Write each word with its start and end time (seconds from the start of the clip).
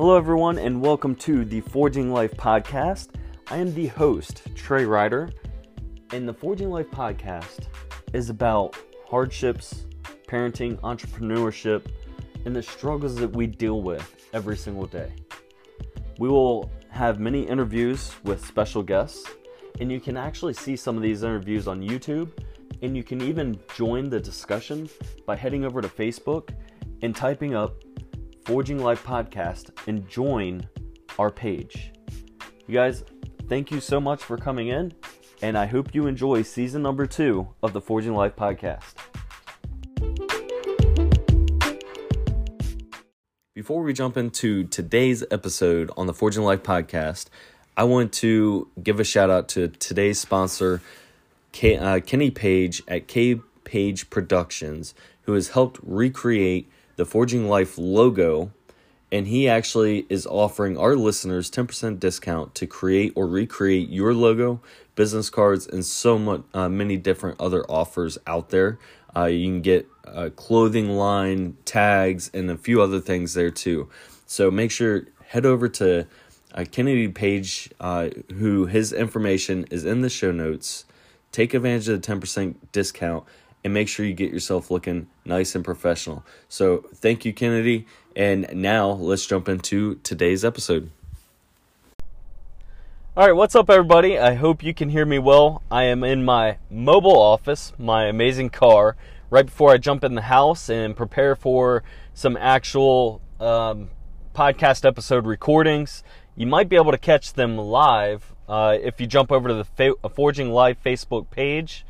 Hello, 0.00 0.16
everyone, 0.16 0.56
and 0.56 0.80
welcome 0.80 1.14
to 1.16 1.44
the 1.44 1.60
Forging 1.60 2.10
Life 2.10 2.34
podcast. 2.38 3.08
I 3.48 3.58
am 3.58 3.74
the 3.74 3.88
host, 3.88 4.40
Trey 4.54 4.86
Ryder, 4.86 5.30
and 6.14 6.26
the 6.26 6.32
Forging 6.32 6.70
Life 6.70 6.90
podcast 6.90 7.66
is 8.14 8.30
about 8.30 8.74
hardships, 9.06 9.84
parenting, 10.26 10.80
entrepreneurship, 10.80 11.84
and 12.46 12.56
the 12.56 12.62
struggles 12.62 13.14
that 13.16 13.30
we 13.30 13.46
deal 13.46 13.82
with 13.82 14.26
every 14.32 14.56
single 14.56 14.86
day. 14.86 15.12
We 16.18 16.30
will 16.30 16.70
have 16.88 17.20
many 17.20 17.42
interviews 17.42 18.10
with 18.24 18.42
special 18.42 18.82
guests, 18.82 19.28
and 19.80 19.92
you 19.92 20.00
can 20.00 20.16
actually 20.16 20.54
see 20.54 20.76
some 20.76 20.96
of 20.96 21.02
these 21.02 21.24
interviews 21.24 21.68
on 21.68 21.82
YouTube, 21.82 22.30
and 22.80 22.96
you 22.96 23.02
can 23.02 23.20
even 23.20 23.60
join 23.76 24.08
the 24.08 24.18
discussion 24.18 24.88
by 25.26 25.36
heading 25.36 25.66
over 25.66 25.82
to 25.82 25.88
Facebook 25.88 26.54
and 27.02 27.14
typing 27.14 27.54
up 27.54 27.74
Forging 28.44 28.78
Life 28.78 29.04
Podcast 29.04 29.70
and 29.86 30.08
join 30.08 30.66
our 31.18 31.30
page. 31.30 31.92
You 32.66 32.74
guys, 32.74 33.04
thank 33.48 33.70
you 33.70 33.80
so 33.80 34.00
much 34.00 34.22
for 34.22 34.36
coming 34.36 34.68
in, 34.68 34.92
and 35.42 35.58
I 35.58 35.66
hope 35.66 35.94
you 35.94 36.06
enjoy 36.06 36.42
season 36.42 36.82
number 36.82 37.06
two 37.06 37.48
of 37.62 37.72
the 37.72 37.80
Forging 37.80 38.14
Life 38.14 38.36
Podcast. 38.36 38.94
Before 43.54 43.82
we 43.82 43.92
jump 43.92 44.16
into 44.16 44.64
today's 44.64 45.22
episode 45.30 45.90
on 45.96 46.06
the 46.06 46.14
Forging 46.14 46.42
Life 46.42 46.62
Podcast, 46.62 47.26
I 47.76 47.84
want 47.84 48.12
to 48.14 48.68
give 48.82 49.00
a 49.00 49.04
shout 49.04 49.28
out 49.30 49.48
to 49.50 49.68
today's 49.68 50.18
sponsor, 50.18 50.80
uh, 51.62 52.00
Kenny 52.06 52.30
Page 52.30 52.82
at 52.88 53.06
K 53.06 53.40
Page 53.64 54.08
Productions, 54.08 54.94
who 55.22 55.34
has 55.34 55.48
helped 55.48 55.78
recreate 55.82 56.70
the 57.00 57.06
Forging 57.06 57.48
Life 57.48 57.78
logo, 57.78 58.52
and 59.10 59.26
he 59.26 59.48
actually 59.48 60.04
is 60.10 60.26
offering 60.26 60.76
our 60.76 60.94
listeners 60.94 61.50
10% 61.50 61.98
discount 61.98 62.54
to 62.56 62.66
create 62.66 63.14
or 63.16 63.26
recreate 63.26 63.88
your 63.88 64.12
logo, 64.12 64.60
business 64.96 65.30
cards, 65.30 65.66
and 65.66 65.82
so 65.82 66.18
much, 66.18 66.42
uh, 66.52 66.68
many 66.68 66.98
different 66.98 67.40
other 67.40 67.64
offers 67.70 68.18
out 68.26 68.50
there. 68.50 68.78
Uh, 69.16 69.24
you 69.24 69.46
can 69.46 69.62
get 69.62 69.88
a 70.04 70.28
clothing 70.28 70.90
line, 70.90 71.56
tags, 71.64 72.30
and 72.34 72.50
a 72.50 72.58
few 72.58 72.82
other 72.82 73.00
things 73.00 73.32
there 73.32 73.50
too. 73.50 73.88
So 74.26 74.50
make 74.50 74.70
sure 74.70 75.06
head 75.28 75.46
over 75.46 75.70
to 75.70 76.06
uh, 76.54 76.66
Kennedy 76.70 77.08
Page, 77.08 77.70
uh, 77.80 78.10
who 78.34 78.66
his 78.66 78.92
information 78.92 79.64
is 79.70 79.86
in 79.86 80.02
the 80.02 80.10
show 80.10 80.32
notes. 80.32 80.84
Take 81.32 81.54
advantage 81.54 81.88
of 81.88 82.02
the 82.02 82.06
10% 82.06 82.56
discount 82.72 83.24
and 83.64 83.74
make 83.74 83.88
sure 83.88 84.06
you 84.06 84.14
get 84.14 84.32
yourself 84.32 84.70
looking 84.70 85.08
nice 85.24 85.54
and 85.54 85.64
professional. 85.64 86.24
So, 86.48 86.84
thank 86.94 87.24
you, 87.24 87.32
Kennedy. 87.32 87.86
And 88.16 88.48
now 88.52 88.90
let's 88.90 89.26
jump 89.26 89.48
into 89.48 89.96
today's 89.96 90.44
episode. 90.44 90.90
All 93.16 93.26
right, 93.26 93.32
what's 93.32 93.54
up, 93.54 93.68
everybody? 93.68 94.18
I 94.18 94.34
hope 94.34 94.62
you 94.62 94.72
can 94.72 94.88
hear 94.88 95.04
me 95.04 95.18
well. 95.18 95.62
I 95.70 95.84
am 95.84 96.04
in 96.04 96.24
my 96.24 96.58
mobile 96.70 97.20
office, 97.20 97.72
my 97.76 98.04
amazing 98.04 98.50
car, 98.50 98.96
right 99.30 99.44
before 99.44 99.72
I 99.72 99.78
jump 99.78 100.04
in 100.04 100.14
the 100.14 100.22
house 100.22 100.70
and 100.70 100.96
prepare 100.96 101.34
for 101.34 101.82
some 102.14 102.36
actual 102.36 103.20
um, 103.40 103.90
podcast 104.34 104.86
episode 104.86 105.26
recordings. 105.26 106.02
You 106.36 106.46
might 106.46 106.68
be 106.68 106.76
able 106.76 106.92
to 106.92 106.98
catch 106.98 107.32
them 107.32 107.58
live 107.58 108.32
uh, 108.48 108.78
if 108.80 109.00
you 109.00 109.06
jump 109.06 109.30
over 109.30 109.48
to 109.48 109.54
the 109.54 109.64
Fa- 109.64 110.08
Forging 110.14 110.50
Life 110.50 110.78
Facebook 110.84 111.30
page 111.30 111.84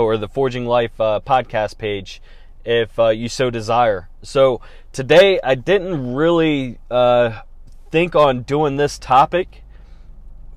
or 0.00 0.16
the 0.16 0.28
Forging 0.28 0.66
Life 0.66 1.00
uh, 1.00 1.20
podcast 1.24 1.78
page 1.78 2.22
if 2.64 2.98
uh, 2.98 3.08
you 3.08 3.28
so 3.28 3.50
desire. 3.50 4.08
So 4.22 4.60
today 4.92 5.40
I 5.42 5.54
didn't 5.54 6.14
really 6.14 6.78
uh, 6.90 7.42
think 7.90 8.14
on 8.14 8.42
doing 8.42 8.76
this 8.76 8.98
topic 8.98 9.62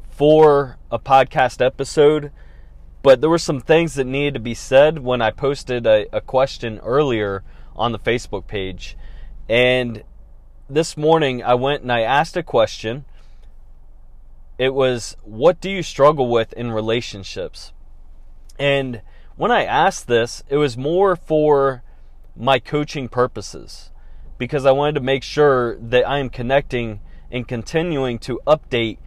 for 0.09 0.77
a 0.91 0.99
podcast 0.99 1.63
episode, 1.63 2.31
but 3.01 3.21
there 3.21 3.29
were 3.29 3.37
some 3.37 3.59
things 3.59 3.95
that 3.95 4.05
needed 4.05 4.35
to 4.35 4.39
be 4.39 4.53
said 4.53 4.99
when 4.99 5.21
I 5.21 5.31
posted 5.31 5.85
a, 5.85 6.05
a 6.15 6.21
question 6.21 6.79
earlier 6.79 7.43
on 7.75 7.91
the 7.91 7.99
Facebook 7.99 8.47
page. 8.47 8.97
And 9.49 10.03
this 10.69 10.95
morning 10.95 11.43
I 11.43 11.55
went 11.55 11.81
and 11.81 11.91
I 11.91 12.01
asked 12.01 12.37
a 12.37 12.43
question. 12.43 13.05
It 14.57 14.73
was, 14.73 15.17
What 15.23 15.59
do 15.59 15.69
you 15.69 15.83
struggle 15.83 16.29
with 16.29 16.53
in 16.53 16.71
relationships? 16.71 17.73
And 18.57 19.01
when 19.35 19.51
I 19.51 19.65
asked 19.65 20.07
this, 20.07 20.43
it 20.49 20.57
was 20.57 20.77
more 20.77 21.15
for 21.15 21.83
my 22.35 22.59
coaching 22.59 23.07
purposes 23.07 23.91
because 24.37 24.65
I 24.65 24.71
wanted 24.71 24.95
to 24.95 25.01
make 25.01 25.23
sure 25.23 25.77
that 25.77 26.07
I 26.07 26.19
am 26.19 26.29
connecting 26.29 26.99
and 27.31 27.47
continuing 27.47 28.19
to 28.19 28.39
update 28.45 28.97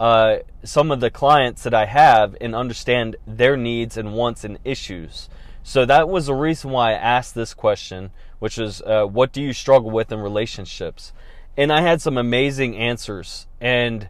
uh, 0.00 0.38
some 0.62 0.90
of 0.90 1.00
the 1.00 1.10
clients 1.10 1.62
that 1.62 1.74
I 1.74 1.86
have 1.86 2.36
and 2.40 2.54
understand 2.54 3.16
their 3.26 3.56
needs 3.56 3.96
and 3.96 4.14
wants 4.14 4.44
and 4.44 4.58
issues. 4.64 5.28
So 5.62 5.84
that 5.84 6.08
was 6.08 6.26
the 6.26 6.34
reason 6.34 6.70
why 6.70 6.92
I 6.92 6.94
asked 6.94 7.34
this 7.34 7.52
question, 7.52 8.10
which 8.38 8.58
is, 8.58 8.80
uh, 8.82 9.04
what 9.04 9.32
do 9.32 9.42
you 9.42 9.52
struggle 9.52 9.90
with 9.90 10.12
in 10.12 10.20
relationships? 10.20 11.12
And 11.56 11.72
I 11.72 11.82
had 11.82 12.00
some 12.00 12.16
amazing 12.16 12.76
answers. 12.76 13.46
And 13.60 14.08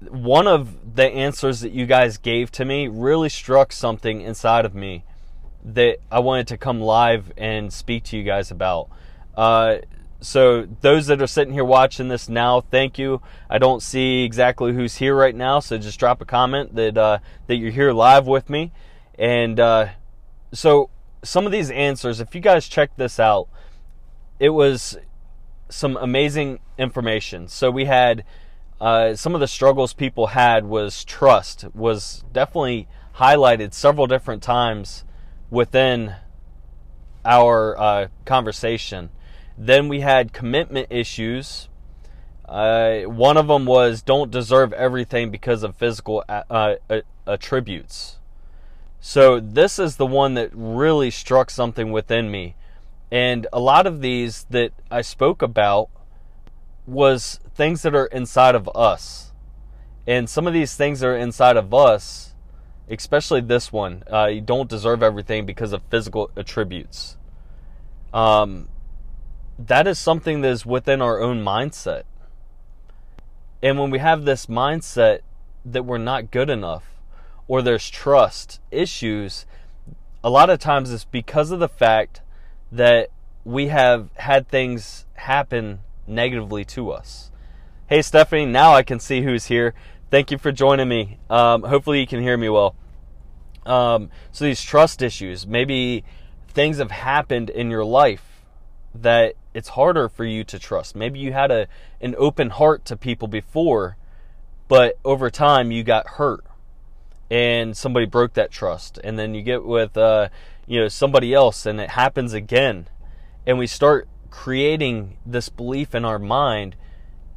one 0.00 0.46
of 0.46 0.94
the 0.96 1.04
answers 1.04 1.60
that 1.60 1.72
you 1.72 1.86
guys 1.86 2.18
gave 2.18 2.50
to 2.52 2.64
me 2.64 2.88
really 2.88 3.28
struck 3.28 3.72
something 3.72 4.20
inside 4.20 4.64
of 4.64 4.74
me 4.74 5.04
that 5.64 5.98
I 6.10 6.20
wanted 6.20 6.48
to 6.48 6.58
come 6.58 6.80
live 6.80 7.32
and 7.36 7.72
speak 7.72 8.04
to 8.04 8.16
you 8.16 8.22
guys 8.22 8.50
about. 8.50 8.88
Uh, 9.36 9.78
so 10.20 10.66
those 10.80 11.06
that 11.06 11.20
are 11.20 11.26
sitting 11.26 11.52
here 11.52 11.64
watching 11.64 12.08
this 12.08 12.28
now, 12.28 12.60
thank 12.60 12.98
you. 12.98 13.20
I 13.50 13.58
don't 13.58 13.82
see 13.82 14.24
exactly 14.24 14.72
who's 14.72 14.96
here 14.96 15.14
right 15.14 15.34
now, 15.34 15.60
so 15.60 15.76
just 15.76 15.98
drop 15.98 16.20
a 16.20 16.24
comment 16.24 16.74
that 16.74 16.96
uh, 16.96 17.18
that 17.46 17.56
you're 17.56 17.70
here 17.70 17.92
live 17.92 18.26
with 18.26 18.48
me. 18.48 18.72
And 19.18 19.60
uh, 19.60 19.88
so 20.52 20.90
some 21.22 21.46
of 21.46 21.52
these 21.52 21.70
answers, 21.70 22.20
if 22.20 22.34
you 22.34 22.40
guys 22.40 22.68
check 22.68 22.96
this 22.96 23.20
out, 23.20 23.48
it 24.38 24.50
was 24.50 24.96
some 25.68 25.96
amazing 25.96 26.60
information. 26.78 27.48
So 27.48 27.70
we 27.70 27.84
had 27.84 28.24
uh, 28.80 29.14
some 29.14 29.34
of 29.34 29.40
the 29.40 29.48
struggles 29.48 29.92
people 29.92 30.28
had 30.28 30.66
was 30.66 31.04
trust 31.04 31.66
was 31.74 32.24
definitely 32.32 32.88
highlighted 33.16 33.72
several 33.72 34.06
different 34.06 34.42
times 34.42 35.04
within 35.50 36.14
our 37.24 37.78
uh, 37.78 38.08
conversation. 38.24 39.10
Then 39.56 39.88
we 39.88 40.00
had 40.00 40.32
commitment 40.32 40.88
issues. 40.90 41.68
Uh, 42.46 43.02
one 43.02 43.36
of 43.36 43.48
them 43.48 43.64
was 43.64 44.02
don't 44.02 44.30
deserve 44.30 44.72
everything 44.74 45.30
because 45.30 45.62
of 45.62 45.74
physical 45.76 46.22
uh, 46.28 46.76
uh, 46.90 47.00
attributes. 47.26 48.18
So 49.00 49.40
this 49.40 49.78
is 49.78 49.96
the 49.96 50.06
one 50.06 50.34
that 50.34 50.50
really 50.52 51.10
struck 51.10 51.50
something 51.50 51.92
within 51.92 52.30
me. 52.30 52.54
And 53.10 53.46
a 53.52 53.60
lot 53.60 53.86
of 53.86 54.00
these 54.00 54.44
that 54.50 54.72
I 54.90 55.00
spoke 55.00 55.42
about 55.42 55.88
was 56.86 57.40
things 57.56 57.82
that 57.82 57.94
are 57.94 58.06
inside 58.06 58.54
of 58.54 58.68
us. 58.74 59.32
And 60.06 60.28
some 60.30 60.46
of 60.46 60.52
these 60.52 60.76
things 60.76 61.00
that 61.00 61.08
are 61.08 61.16
inside 61.16 61.56
of 61.56 61.72
us, 61.74 62.34
especially 62.88 63.40
this 63.40 63.72
one, 63.72 64.04
uh, 64.12 64.26
you 64.26 64.40
don't 64.40 64.70
deserve 64.70 65.02
everything 65.02 65.46
because 65.46 65.72
of 65.72 65.82
physical 65.90 66.30
attributes. 66.36 67.16
Um, 68.12 68.68
that 69.58 69.86
is 69.86 69.98
something 69.98 70.42
that 70.42 70.50
is 70.50 70.66
within 70.66 71.00
our 71.00 71.20
own 71.20 71.42
mindset. 71.42 72.02
And 73.62 73.78
when 73.78 73.90
we 73.90 73.98
have 73.98 74.24
this 74.24 74.46
mindset 74.46 75.20
that 75.64 75.84
we're 75.84 75.98
not 75.98 76.30
good 76.30 76.50
enough, 76.50 76.84
or 77.48 77.62
there's 77.62 77.88
trust 77.88 78.60
issues, 78.70 79.46
a 80.22 80.30
lot 80.30 80.50
of 80.50 80.60
times 80.60 80.92
it's 80.92 81.04
because 81.04 81.50
of 81.50 81.58
the 81.58 81.68
fact 81.68 82.20
that 82.70 83.08
we 83.44 83.68
have 83.68 84.10
had 84.16 84.48
things 84.48 85.06
happen 85.14 85.80
negatively 86.06 86.64
to 86.64 86.90
us. 86.90 87.30
Hey, 87.88 88.02
Stephanie, 88.02 88.46
now 88.46 88.74
I 88.74 88.82
can 88.82 88.98
see 88.98 89.22
who's 89.22 89.44
here. 89.44 89.72
Thank 90.10 90.32
you 90.32 90.38
for 90.38 90.50
joining 90.50 90.88
me. 90.88 91.20
Um, 91.30 91.62
hopefully, 91.62 92.00
you 92.00 92.06
can 92.08 92.20
hear 92.20 92.36
me 92.36 92.48
well. 92.48 92.74
Um, 93.64 94.10
so, 94.32 94.44
these 94.44 94.60
trust 94.60 95.02
issues, 95.02 95.46
maybe 95.46 96.02
things 96.48 96.78
have 96.78 96.90
happened 96.90 97.48
in 97.48 97.70
your 97.70 97.84
life 97.84 98.42
that 98.92 99.34
it's 99.54 99.68
harder 99.68 100.08
for 100.08 100.24
you 100.24 100.42
to 100.42 100.58
trust. 100.58 100.96
Maybe 100.96 101.20
you 101.20 101.32
had 101.32 101.52
a 101.52 101.68
an 102.00 102.16
open 102.18 102.50
heart 102.50 102.84
to 102.86 102.96
people 102.96 103.28
before, 103.28 103.96
but 104.66 104.98
over 105.04 105.30
time 105.30 105.70
you 105.70 105.84
got 105.84 106.08
hurt 106.08 106.44
and 107.30 107.76
somebody 107.76 108.06
broke 108.06 108.32
that 108.32 108.50
trust, 108.50 108.98
and 109.04 109.16
then 109.16 109.32
you 109.32 109.42
get 109.42 109.64
with 109.64 109.96
uh, 109.96 110.28
you 110.66 110.80
know 110.80 110.88
somebody 110.88 111.32
else, 111.32 111.64
and 111.64 111.80
it 111.80 111.90
happens 111.90 112.32
again, 112.32 112.88
and 113.46 113.58
we 113.58 113.68
start 113.68 114.08
creating 114.30 115.18
this 115.24 115.48
belief 115.48 115.94
in 115.94 116.04
our 116.04 116.18
mind, 116.18 116.74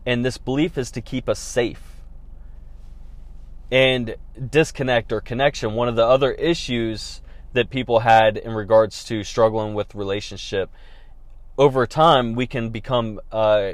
and 0.09 0.25
this 0.25 0.39
belief 0.39 0.75
is 0.75 0.89
to 0.89 1.01
keep 1.01 1.29
us 1.29 1.37
safe. 1.37 1.83
And 3.69 4.15
disconnect 4.49 5.11
or 5.11 5.21
connection, 5.21 5.75
one 5.75 5.87
of 5.87 5.95
the 5.95 6.03
other 6.03 6.31
issues 6.31 7.21
that 7.53 7.69
people 7.69 7.99
had 7.99 8.35
in 8.35 8.53
regards 8.53 9.03
to 9.03 9.23
struggling 9.23 9.75
with 9.75 9.93
relationship, 9.93 10.71
over 11.59 11.85
time 11.85 12.33
we 12.33 12.47
can 12.47 12.71
become 12.71 13.19
uh, 13.31 13.73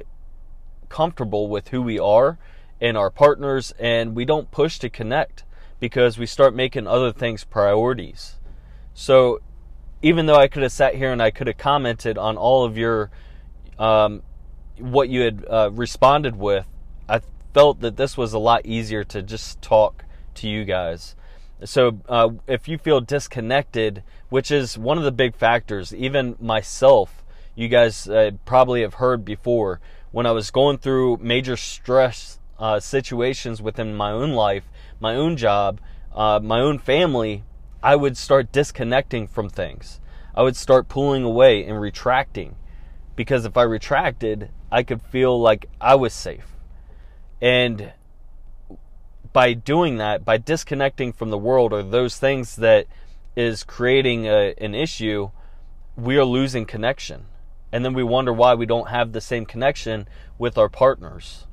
comfortable 0.89 1.47
with 1.47 1.69
who 1.69 1.81
we 1.81 1.99
are 1.99 2.37
and 2.81 2.97
our 2.97 3.09
partners, 3.09 3.73
and 3.79 4.13
we 4.13 4.25
don't 4.25 4.51
push 4.51 4.77
to 4.79 4.89
connect 4.89 5.45
because 5.79 6.17
we 6.17 6.25
start 6.25 6.53
making 6.53 6.85
other 6.85 7.13
things 7.13 7.45
priorities. 7.45 8.35
So, 8.93 9.39
even 10.01 10.25
though 10.25 10.35
I 10.35 10.49
could 10.49 10.63
have 10.63 10.73
sat 10.73 10.95
here 10.95 11.13
and 11.13 11.23
I 11.23 11.31
could 11.31 11.47
have 11.47 11.57
commented 11.57 12.17
on 12.17 12.35
all 12.35 12.65
of 12.65 12.77
your 12.77 13.09
um, 13.79 14.21
what 14.79 15.09
you 15.09 15.21
had 15.21 15.45
uh, 15.49 15.69
responded 15.71 16.35
with, 16.37 16.67
I 17.07 17.21
felt 17.53 17.79
that 17.81 17.97
this 17.97 18.17
was 18.17 18.33
a 18.33 18.39
lot 18.39 18.65
easier 18.65 19.03
to 19.05 19.21
just 19.21 19.61
talk 19.61 20.05
to 20.35 20.47
you 20.47 20.65
guys. 20.65 21.15
So, 21.63 21.99
uh, 22.09 22.29
if 22.47 22.67
you 22.67 22.77
feel 22.77 22.99
disconnected, 22.99 24.03
which 24.29 24.51
is 24.51 24.77
one 24.77 24.97
of 24.97 25.05
the 25.05 25.11
big 25.11 25.35
factors, 25.35 25.93
even 25.95 26.35
myself, 26.39 27.23
you 27.55 27.69
guys 27.69 28.09
uh, 28.09 28.31
probably 28.43 28.81
have 28.81 28.95
heard 28.95 29.23
before, 29.23 29.79
when 30.11 30.25
I 30.25 30.31
was 30.31 30.51
going 30.51 30.77
through 30.77 31.17
major 31.21 31.55
stress 31.55 32.39
uh, 32.59 32.79
situations 32.79 33.61
within 33.61 33.95
my 33.95 34.11
own 34.11 34.31
life, 34.31 34.65
my 34.99 35.15
own 35.15 35.37
job, 35.37 35.79
uh, 36.13 36.39
my 36.41 36.59
own 36.59 36.79
family, 36.79 37.43
I 37.81 37.95
would 37.95 38.17
start 38.17 38.51
disconnecting 38.51 39.27
from 39.27 39.49
things. 39.49 39.99
I 40.33 40.41
would 40.41 40.57
start 40.57 40.89
pulling 40.89 41.23
away 41.23 41.65
and 41.65 41.79
retracting 41.79 42.55
because 43.15 43.45
if 43.45 43.55
I 43.55 43.63
retracted, 43.63 44.49
I 44.75 44.83
could 44.83 45.01
feel 45.01 45.39
like 45.39 45.67
I 45.79 45.95
was 45.95 46.13
safe. 46.13 46.47
And 47.41 47.93
by 49.31 49.53
doing 49.53 49.99
that, 49.99 50.25
by 50.25 50.35
disconnecting 50.35 51.13
from 51.13 51.29
the 51.29 51.37
world 51.37 51.71
or 51.71 51.81
those 51.81 52.17
things 52.17 52.57
that 52.57 52.85
is 53.37 53.63
creating 53.63 54.27
a, 54.27 54.53
an 54.57 54.75
issue, 54.75 55.29
we 55.95 56.17
are 56.17 56.25
losing 56.25 56.65
connection. 56.65 57.27
And 57.71 57.85
then 57.85 57.93
we 57.93 58.03
wonder 58.03 58.33
why 58.33 58.53
we 58.55 58.65
don't 58.65 58.89
have 58.89 59.13
the 59.13 59.21
same 59.21 59.45
connection 59.45 60.09
with 60.37 60.57
our 60.57 60.67
partners. 60.67 61.47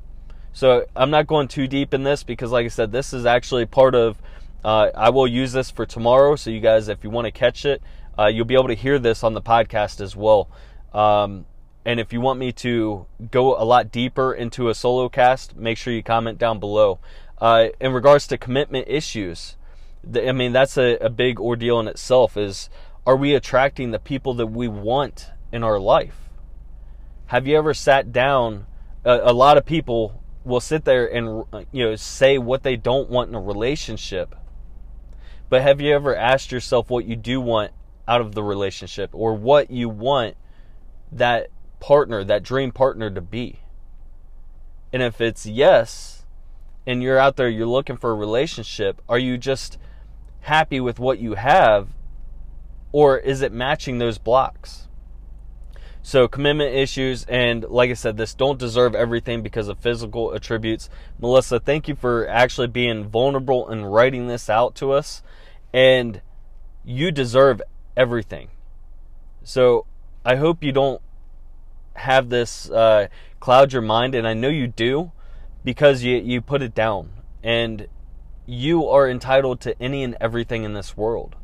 So 0.53 0.87
I'm 0.97 1.11
not 1.11 1.29
going 1.29 1.47
too 1.47 1.69
deep 1.69 1.95
in 1.95 2.03
this 2.03 2.25
because, 2.25 2.51
like 2.51 2.65
I 2.65 2.71
said, 2.71 2.91
this 2.91 3.13
is 3.13 3.25
actually 3.25 3.67
part 3.67 3.95
of. 3.95 4.21
Uh, 4.65 4.91
I 4.97 5.11
will 5.11 5.29
use 5.29 5.53
this 5.53 5.71
for 5.71 5.87
tomorrow. 5.87 6.35
So 6.35 6.51
you 6.51 6.59
guys, 6.59 6.89
if 6.89 7.05
you 7.05 7.11
want 7.11 7.27
to 7.27 7.31
catch 7.31 7.65
it, 7.67 7.83
uh, 8.19 8.27
you'll 8.27 8.47
be 8.47 8.55
able 8.55 8.67
to 8.67 8.75
hear 8.75 8.99
this 8.99 9.23
on 9.23 9.35
the 9.35 9.43
podcast 9.43 10.01
as 10.01 10.17
well. 10.17 10.49
Um, 10.93 11.47
and 11.85 11.99
if 11.99 12.13
you 12.13 12.21
want 12.21 12.39
me 12.39 12.53
to 12.53 13.07
go 13.31 13.57
a 13.61 13.65
lot 13.65 13.91
deeper 13.91 14.33
into 14.33 14.69
a 14.69 14.75
solo 14.75 15.09
cast, 15.09 15.57
make 15.57 15.77
sure 15.77 15.93
you 15.93 16.03
comment 16.03 16.39
down 16.39 16.61
below. 16.61 17.01
Uh, 17.39 17.69
in 17.81 17.93
regards 17.93 18.27
to 18.29 18.39
commitment 18.39 18.87
issues, 18.89 19.57
the, 20.05 20.29
I 20.29 20.33
mean 20.33 20.53
that's 20.53 20.79
a, 20.79 20.97
a 20.99 21.11
big 21.11 21.41
ordeal 21.41 21.81
in 21.81 21.89
itself. 21.89 22.37
Is 22.37 22.71
are 23.05 23.17
we 23.17 23.35
attracting 23.35 23.91
the 23.91 23.99
people 23.99 24.35
that 24.35 24.47
we 24.47 24.69
want 24.69 25.31
in 25.51 25.65
our 25.65 25.81
life? 25.81 26.29
Have 27.27 27.47
you 27.47 27.57
ever 27.57 27.75
sat 27.75 28.13
down? 28.13 28.67
A, 29.05 29.21
a 29.25 29.33
lot 29.33 29.57
of 29.57 29.67
people 29.67 30.23
will 30.45 30.61
sit 30.61 30.85
there 30.85 31.07
and 31.07 31.45
you 31.73 31.85
know 31.85 31.97
say 31.97 32.39
what 32.39 32.63
they 32.63 32.77
don't 32.77 33.11
want 33.11 33.29
in 33.29 33.35
a 33.35 33.41
relationship. 33.41 34.37
But 35.49 35.63
have 35.63 35.81
you 35.81 35.93
ever 35.93 36.15
asked 36.15 36.53
yourself 36.53 36.91
what 36.91 37.07
you 37.07 37.17
do 37.17 37.41
want 37.41 37.73
out 38.07 38.21
of 38.21 38.35
the 38.35 38.43
relationship 38.43 39.11
or 39.13 39.35
what 39.35 39.71
you 39.71 39.89
want 39.89 40.37
that 41.11 41.49
partner, 41.83 42.23
that 42.23 42.45
dream 42.45 42.71
partner 42.71 43.11
to 43.11 43.21
be? 43.21 43.59
And 44.93 45.03
if 45.03 45.21
it's 45.21 45.45
yes, 45.45 46.25
and 46.87 47.03
you're 47.03 47.19
out 47.19 47.37
there, 47.37 47.49
you're 47.49 47.67
looking 47.67 47.97
for 47.97 48.13
a 48.13 48.15
relationship, 48.15 49.03
are 49.09 49.19
you 49.19 49.37
just 49.37 49.79
happy 50.43 50.79
with 50.79 51.01
what 51.01 51.19
you 51.19 51.35
have, 51.35 51.89
or 52.93 53.19
is 53.19 53.43
it 53.43 53.53
matching 53.53 53.99
those 53.99 54.19
blocks? 54.19 54.87
So, 56.05 56.29
commitment 56.29 56.75
issues, 56.75 57.25
and 57.25 57.65
like 57.65 57.91
I 57.91 57.95
said, 57.95 58.17
this 58.17 58.35
don't 58.35 58.59
deserve 58.59 58.95
everything 58.95 59.43
because 59.43 59.69
of 59.69 59.79
physical 59.79 60.35
attributes. 60.35 60.89
Melissa, 61.21 61.61
thank 61.61 61.89
you 61.89 61.95
for 61.95 62.29
actually 62.29 62.67
being 62.69 63.09
vulnerable 63.09 63.69
and 63.69 63.93
writing 63.93 64.29
this 64.29 64.51
out 64.51 64.75
to 64.77 64.93
us. 64.93 65.23
And 65.73 66.21
you 66.85 67.13
deserve 67.13 67.63
everything. 67.97 68.51
So, 69.45 69.87
I 70.25 70.37
hope 70.37 70.63
you 70.63 70.73
don't 70.73 71.01
have 71.95 72.29
this 72.29 72.71
uh, 72.71 73.09
cloud 73.41 73.73
your 73.73 73.83
mind, 73.83 74.15
and 74.15 74.27
I 74.27 74.35
know 74.35 74.49
you 74.49 74.67
do 74.67 75.13
because 75.65 76.03
you, 76.03 76.17
you 76.17 76.41
put 76.41 76.63
it 76.63 76.75
down. 76.75 77.11
And 77.43 77.89
you 78.47 78.87
are 78.89 79.09
entitled 79.09 79.61
to 79.61 79.81
any 79.81 80.03
and 80.03 80.17
everything 80.21 80.65
in 80.65 80.75
this 80.75 80.97
world. 80.97 81.37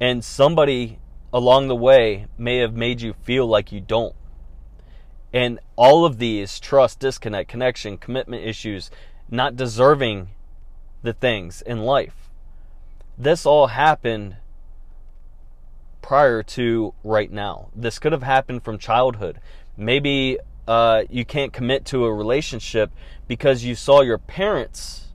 And 0.00 0.24
somebody 0.24 0.98
along 1.32 1.68
the 1.68 1.76
way 1.76 2.26
may 2.36 2.58
have 2.58 2.74
made 2.74 3.00
you 3.00 3.12
feel 3.12 3.46
like 3.46 3.72
you 3.72 3.80
don't. 3.80 4.14
And 5.32 5.60
all 5.76 6.04
of 6.04 6.18
these 6.18 6.58
trust, 6.58 6.98
disconnect, 6.98 7.48
connection, 7.48 7.98
commitment 7.98 8.44
issues, 8.44 8.90
not 9.30 9.56
deserving 9.56 10.30
the 11.02 11.12
things 11.12 11.62
in 11.62 11.80
life. 11.80 12.30
This 13.16 13.46
all 13.46 13.68
happened 13.68 14.36
prior 16.02 16.42
to 16.42 16.94
right 17.04 17.30
now. 17.30 17.68
This 17.74 17.98
could 17.98 18.12
have 18.12 18.22
happened 18.22 18.62
from 18.62 18.78
childhood. 18.78 19.40
Maybe 19.76 20.38
uh, 20.66 21.02
you 21.10 21.24
can't 21.24 21.52
commit 21.52 21.84
to 21.86 22.04
a 22.04 22.14
relationship 22.14 22.90
because 23.26 23.64
you 23.64 23.74
saw 23.74 24.02
your 24.02 24.18
parents 24.18 25.08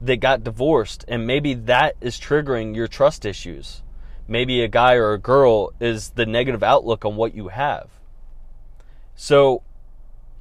that 0.00 0.16
got 0.16 0.44
divorced, 0.44 1.04
and 1.06 1.26
maybe 1.26 1.54
that 1.54 1.96
is 2.00 2.18
triggering 2.18 2.74
your 2.74 2.88
trust 2.88 3.24
issues. 3.24 3.82
Maybe 4.26 4.62
a 4.62 4.68
guy 4.68 4.94
or 4.94 5.12
a 5.12 5.18
girl 5.18 5.72
is 5.80 6.10
the 6.10 6.26
negative 6.26 6.62
outlook 6.62 7.04
on 7.04 7.16
what 7.16 7.34
you 7.34 7.48
have. 7.48 7.88
So, 9.14 9.62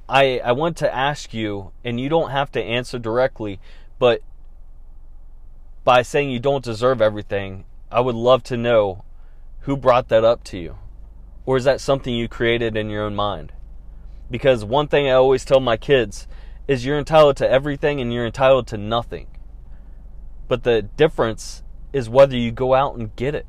I 0.09 0.39
I 0.39 0.51
want 0.53 0.77
to 0.77 0.93
ask 0.93 1.33
you, 1.33 1.71
and 1.83 1.99
you 1.99 2.09
don't 2.09 2.31
have 2.31 2.51
to 2.53 2.61
answer 2.61 2.99
directly, 2.99 3.59
but 3.99 4.21
by 5.83 6.01
saying 6.01 6.29
you 6.29 6.39
don't 6.39 6.63
deserve 6.63 7.01
everything, 7.01 7.65
I 7.91 8.01
would 8.01 8.15
love 8.15 8.43
to 8.43 8.57
know 8.57 9.03
who 9.61 9.77
brought 9.77 10.09
that 10.09 10.23
up 10.23 10.43
to 10.45 10.57
you? 10.57 10.77
Or 11.45 11.57
is 11.57 11.63
that 11.63 11.81
something 11.81 12.13
you 12.13 12.27
created 12.27 12.77
in 12.77 12.89
your 12.89 13.03
own 13.03 13.15
mind? 13.15 13.51
Because 14.29 14.63
one 14.63 14.87
thing 14.87 15.07
I 15.07 15.11
always 15.11 15.43
tell 15.43 15.59
my 15.59 15.77
kids 15.77 16.27
is 16.67 16.85
you're 16.85 16.97
entitled 16.97 17.37
to 17.37 17.49
everything 17.49 17.99
and 17.99 18.13
you're 18.13 18.25
entitled 18.25 18.67
to 18.67 18.77
nothing. 18.77 19.27
But 20.47 20.63
the 20.63 20.81
difference 20.81 21.63
is 21.93 22.09
whether 22.09 22.35
you 22.35 22.51
go 22.51 22.73
out 22.73 22.95
and 22.95 23.15
get 23.15 23.35
it. 23.35 23.45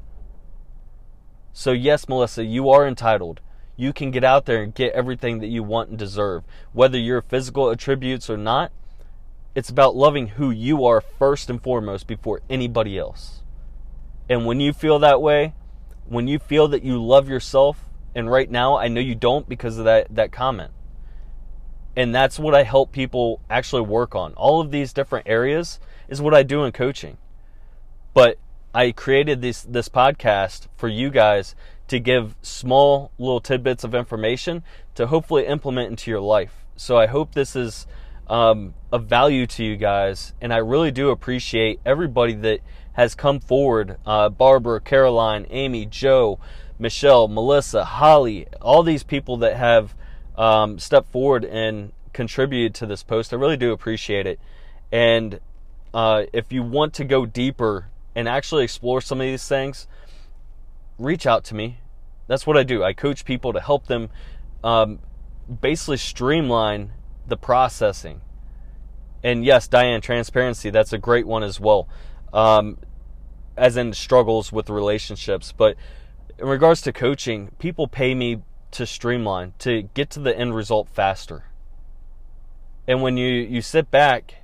So, 1.52 1.72
yes, 1.72 2.08
Melissa, 2.08 2.44
you 2.44 2.70
are 2.70 2.86
entitled. 2.86 3.40
You 3.76 3.92
can 3.92 4.10
get 4.10 4.24
out 4.24 4.46
there 4.46 4.62
and 4.62 4.74
get 4.74 4.92
everything 4.94 5.38
that 5.40 5.48
you 5.48 5.62
want 5.62 5.90
and 5.90 5.98
deserve. 5.98 6.44
Whether 6.72 6.98
your 6.98 7.22
physical 7.22 7.70
attributes 7.70 8.28
or 8.30 8.36
not, 8.36 8.72
it's 9.54 9.68
about 9.68 9.94
loving 9.94 10.28
who 10.28 10.50
you 10.50 10.84
are 10.86 11.00
first 11.00 11.50
and 11.50 11.62
foremost 11.62 12.06
before 12.06 12.40
anybody 12.48 12.98
else. 12.98 13.42
And 14.28 14.46
when 14.46 14.60
you 14.60 14.72
feel 14.72 14.98
that 15.00 15.20
way, 15.20 15.54
when 16.06 16.28
you 16.28 16.38
feel 16.38 16.68
that 16.68 16.82
you 16.82 17.02
love 17.02 17.28
yourself, 17.28 17.88
and 18.14 18.30
right 18.30 18.50
now 18.50 18.76
I 18.76 18.88
know 18.88 19.00
you 19.00 19.14
don't 19.14 19.48
because 19.48 19.78
of 19.78 19.84
that, 19.84 20.14
that 20.14 20.32
comment. 20.32 20.72
And 21.96 22.14
that's 22.14 22.38
what 22.38 22.54
I 22.54 22.62
help 22.62 22.92
people 22.92 23.40
actually 23.50 23.82
work 23.82 24.14
on. 24.14 24.32
All 24.34 24.60
of 24.60 24.70
these 24.70 24.92
different 24.92 25.28
areas 25.28 25.78
is 26.08 26.22
what 26.22 26.34
I 26.34 26.42
do 26.42 26.64
in 26.64 26.72
coaching. 26.72 27.18
But 28.14 28.38
I 28.74 28.92
created 28.92 29.42
this 29.42 29.62
this 29.62 29.90
podcast 29.90 30.68
for 30.76 30.88
you 30.88 31.10
guys 31.10 31.54
to 31.88 32.00
give 32.00 32.34
small 32.40 33.10
little 33.18 33.40
tidbits 33.40 33.84
of 33.84 33.94
information 33.94 34.62
to 34.94 35.08
hopefully 35.08 35.46
implement 35.46 35.90
into 35.90 36.10
your 36.10 36.20
life. 36.20 36.64
So 36.76 36.96
I 36.96 37.06
hope 37.06 37.34
this 37.34 37.54
is 37.54 37.86
um, 38.28 38.72
of 38.90 39.04
value 39.04 39.46
to 39.48 39.64
you 39.64 39.76
guys, 39.76 40.32
and 40.40 40.54
I 40.54 40.58
really 40.58 40.90
do 40.90 41.10
appreciate 41.10 41.80
everybody 41.84 42.32
that 42.34 42.60
has 42.94 43.14
come 43.14 43.40
forward 43.40 43.96
uh, 44.06 44.28
Barbara, 44.28 44.80
Caroline, 44.80 45.46
Amy, 45.50 45.86
Joe, 45.86 46.38
Michelle, 46.78 47.28
Melissa, 47.28 47.84
Holly, 47.84 48.46
all 48.60 48.82
these 48.82 49.02
people 49.02 49.36
that 49.38 49.56
have 49.56 49.94
um, 50.36 50.78
stepped 50.78 51.10
forward 51.10 51.44
and 51.44 51.92
contributed 52.12 52.74
to 52.74 52.86
this 52.86 53.02
post. 53.02 53.32
I 53.32 53.36
really 53.36 53.56
do 53.56 53.72
appreciate 53.72 54.26
it. 54.26 54.38
And 54.90 55.40
uh, 55.94 56.24
if 56.32 56.52
you 56.52 56.62
want 56.62 56.92
to 56.94 57.04
go 57.04 57.24
deeper 57.24 57.88
and 58.14 58.28
actually 58.28 58.64
explore 58.64 59.00
some 59.00 59.20
of 59.20 59.26
these 59.26 59.46
things, 59.46 59.86
reach 60.98 61.26
out 61.26 61.44
to 61.44 61.54
me. 61.54 61.78
That's 62.26 62.46
what 62.46 62.56
I 62.56 62.62
do. 62.62 62.82
I 62.82 62.92
coach 62.92 63.24
people 63.24 63.52
to 63.52 63.60
help 63.60 63.86
them 63.86 64.10
um, 64.62 64.98
basically 65.60 65.96
streamline 65.96 66.92
the 67.26 67.36
processing. 67.36 68.20
And 69.24 69.44
yes, 69.44 69.68
Diane, 69.68 70.00
transparency, 70.00 70.70
that's 70.70 70.92
a 70.92 70.98
great 70.98 71.26
one 71.26 71.42
as 71.42 71.58
well 71.60 71.88
um, 72.32 72.78
as 73.56 73.76
in 73.76 73.92
struggles 73.92 74.52
with 74.52 74.70
relationships. 74.70 75.52
But 75.52 75.76
in 76.38 76.46
regards 76.46 76.80
to 76.82 76.92
coaching, 76.92 77.52
people 77.58 77.86
pay 77.86 78.14
me 78.14 78.42
to 78.72 78.86
streamline, 78.86 79.54
to 79.58 79.82
get 79.94 80.10
to 80.10 80.20
the 80.20 80.36
end 80.36 80.54
result 80.54 80.88
faster. 80.88 81.44
And 82.88 83.02
when 83.02 83.16
you, 83.16 83.28
you 83.28 83.62
sit 83.62 83.90
back 83.90 84.34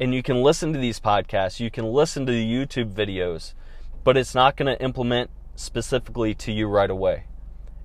and 0.00 0.14
you 0.14 0.22
can 0.22 0.42
listen 0.42 0.72
to 0.72 0.78
these 0.78 1.00
podcasts, 1.00 1.60
you 1.60 1.70
can 1.70 1.84
listen 1.84 2.24
to 2.26 2.32
the 2.32 2.44
YouTube 2.44 2.92
videos, 2.92 3.54
but 4.04 4.16
it's 4.16 4.34
not 4.34 4.56
going 4.56 4.74
to 4.74 4.82
implement 4.82 5.30
specifically 5.56 6.34
to 6.34 6.52
you 6.52 6.68
right 6.68 6.90
away. 6.90 7.24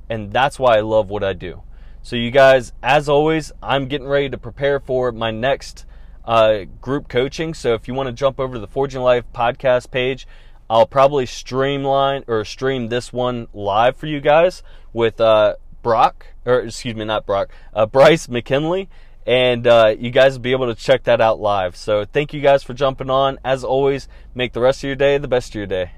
And 0.09 0.31
that's 0.31 0.57
why 0.57 0.77
I 0.77 0.81
love 0.81 1.09
what 1.09 1.23
I 1.23 1.33
do. 1.33 1.63
So, 2.01 2.15
you 2.15 2.31
guys, 2.31 2.71
as 2.81 3.09
always, 3.09 3.51
I'm 3.61 3.87
getting 3.87 4.07
ready 4.07 4.29
to 4.29 4.37
prepare 4.37 4.79
for 4.79 5.11
my 5.11 5.29
next 5.29 5.85
uh, 6.27 6.65
group 6.81 7.07
coaching. 7.07 7.55
So, 7.55 7.73
if 7.73 7.87
you 7.87 7.95
want 7.95 8.07
to 8.07 8.13
jump 8.13 8.39
over 8.39 8.53
to 8.53 8.59
the 8.59 8.67
Forging 8.67 9.01
Life 9.01 9.23
podcast 9.33 9.89
page, 9.89 10.27
I'll 10.69 10.85
probably 10.85 11.25
streamline 11.25 12.23
or 12.27 12.43
stream 12.43 12.89
this 12.89 13.13
one 13.13 13.47
live 13.53 13.95
for 13.95 14.05
you 14.05 14.19
guys 14.19 14.61
with 14.91 15.21
uh, 15.21 15.55
Brock, 15.81 16.27
or 16.45 16.59
excuse 16.59 16.95
me, 16.95 17.05
not 17.05 17.25
Brock, 17.25 17.49
uh, 17.73 17.85
Bryce 17.85 18.27
McKinley. 18.27 18.89
And 19.25 19.67
uh, 19.67 19.95
you 19.97 20.09
guys 20.09 20.33
will 20.33 20.41
be 20.41 20.53
able 20.53 20.67
to 20.67 20.75
check 20.75 21.03
that 21.03 21.19
out 21.19 21.39
live. 21.39 21.75
So 21.75 22.05
thank 22.05 22.33
you 22.33 22.41
guys 22.41 22.63
for 22.63 22.73
jumping 22.73 23.09
on. 23.09 23.39
As 23.43 23.63
always, 23.63 24.07
make 24.33 24.53
the 24.53 24.61
rest 24.61 24.79
of 24.79 24.87
your 24.87 24.95
day 24.95 25.17
the 25.17 25.27
best 25.27 25.49
of 25.49 25.55
your 25.55 25.65
day. 25.65 25.91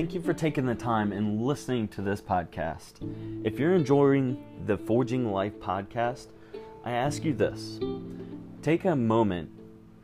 Thank 0.00 0.14
you 0.14 0.22
for 0.22 0.32
taking 0.32 0.64
the 0.64 0.74
time 0.74 1.12
and 1.12 1.42
listening 1.42 1.86
to 1.88 2.00
this 2.00 2.22
podcast. 2.22 2.94
If 3.44 3.58
you're 3.58 3.74
enjoying 3.74 4.42
the 4.64 4.78
Forging 4.78 5.30
Life 5.30 5.60
podcast, 5.60 6.28
I 6.86 6.92
ask 6.92 7.22
you 7.22 7.34
this 7.34 7.78
take 8.62 8.86
a 8.86 8.96
moment 8.96 9.50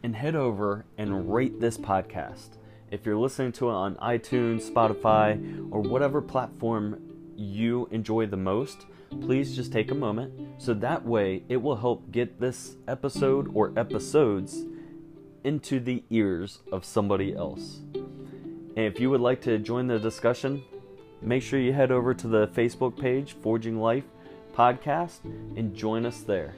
and 0.03 0.15
head 0.15 0.37
over 0.37 0.85
and 0.99 1.33
rate 1.33 1.61
this 1.61 1.79
podcast. 1.79 2.59
If 2.91 3.07
you're 3.07 3.17
listening 3.17 3.53
to 3.53 3.71
it 3.71 3.73
on 3.73 3.95
iTunes, 3.95 4.71
Spotify, 4.71 5.67
or 5.71 5.81
whatever 5.81 6.21
platform 6.21 7.01
you 7.35 7.89
enjoy 7.91 8.27
the 8.27 8.37
most, 8.37 8.85
please 9.23 9.57
just 9.57 9.73
take 9.73 9.91
a 9.91 9.95
moment 9.95 10.61
so 10.61 10.75
that 10.75 11.07
way 11.07 11.43
it 11.49 11.57
will 11.57 11.77
help 11.77 12.13
get 12.13 12.39
this 12.39 12.77
episode 12.87 13.51
or 13.55 13.73
episodes 13.79 14.63
into 15.43 15.81
the 15.81 16.05
ears 16.11 16.59
of 16.71 16.85
somebody 16.85 17.35
else. 17.35 17.81
And 18.77 18.85
if 18.85 19.01
you 19.01 19.09
would 19.11 19.23
like 19.23 19.41
to 19.43 19.59
join 19.59 19.87
the 19.87 19.99
discussion, 19.99 20.63
make 21.23 21.43
sure 21.43 21.59
you 21.59 21.73
head 21.73 21.91
over 21.91 22.13
to 22.13 22.29
the 22.29 22.49
Facebook 22.49 22.99
page, 23.01 23.33
Forging 23.33 23.81
Life 23.81 24.05
Podcast, 24.55 25.25
and 25.57 25.75
join 25.75 26.05
us 26.05 26.21
there. 26.21 26.55